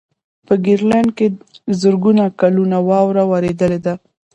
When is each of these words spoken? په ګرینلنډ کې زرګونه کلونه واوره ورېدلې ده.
په 0.47 0.53
ګرینلنډ 0.65 1.09
کې 1.17 1.27
زرګونه 1.81 2.23
کلونه 2.41 2.77
واوره 2.89 3.23
ورېدلې 3.31 3.79
ده. 3.85 3.93